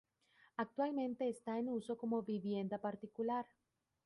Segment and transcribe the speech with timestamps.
[0.57, 3.45] Actualmente está en uso como vivienda particular.